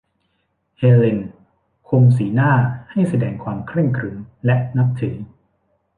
[0.77, 1.19] เฮเลน
[1.87, 2.51] คุมสีหน้า
[2.91, 5.15] ให้แสดงความเคร่งขรึมและนับถือ